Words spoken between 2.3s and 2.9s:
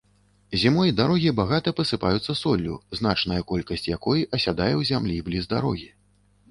соллю,